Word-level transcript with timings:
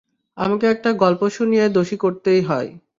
আমাকে 0.37 0.65
একটা 0.67 0.89
গল্প 1.01 1.21
শুনিয়ে 1.29 1.65
দোষী 1.69 1.97
করতেই 1.97 2.41
হয়! 2.41 2.69